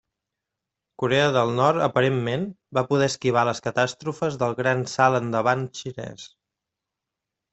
Corea 1.01 1.25
del 1.35 1.51
Nord, 1.59 1.81
aparentment, 1.87 2.45
va 2.77 2.83
poder 2.93 3.09
esquivar 3.11 3.43
les 3.49 3.61
catàstrofes 3.67 4.39
del 4.45 4.57
Gran 4.63 4.81
Salt 4.95 5.19
Endavant 5.21 5.65
xinès. 5.81 6.27